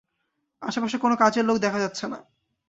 আশেপাশে 0.61 0.97
কোনো 0.97 1.15
কাজের 1.15 1.45
লোক 1.45 1.57
দেখা 1.57 1.79
যাচ্ছে 1.79 2.05
না। 2.07 2.19